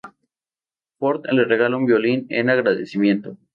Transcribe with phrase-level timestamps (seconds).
[0.97, 3.37] Ford le regala un violín en agradecimiento.